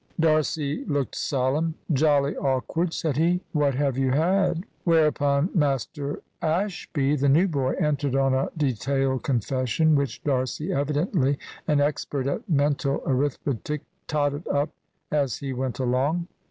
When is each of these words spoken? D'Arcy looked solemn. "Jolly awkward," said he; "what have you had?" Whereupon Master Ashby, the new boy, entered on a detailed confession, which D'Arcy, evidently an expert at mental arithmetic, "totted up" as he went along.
D'Arcy 0.19 0.83
looked 0.85 1.13
solemn. 1.13 1.75
"Jolly 1.93 2.35
awkward," 2.35 2.91
said 2.91 3.17
he; 3.17 3.41
"what 3.51 3.75
have 3.75 3.99
you 3.99 4.09
had?" 4.09 4.63
Whereupon 4.83 5.51
Master 5.53 6.23
Ashby, 6.41 7.15
the 7.15 7.29
new 7.29 7.47
boy, 7.47 7.73
entered 7.77 8.15
on 8.15 8.33
a 8.33 8.49
detailed 8.57 9.21
confession, 9.21 9.93
which 9.93 10.23
D'Arcy, 10.23 10.73
evidently 10.73 11.37
an 11.67 11.81
expert 11.81 12.25
at 12.25 12.49
mental 12.49 13.03
arithmetic, 13.05 13.81
"totted 14.07 14.47
up" 14.47 14.71
as 15.11 15.37
he 15.37 15.53
went 15.53 15.77
along. 15.77 16.27